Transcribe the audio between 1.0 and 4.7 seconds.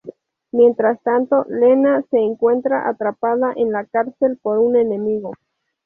tanto Lena se encuentra atrapada en la cárcel por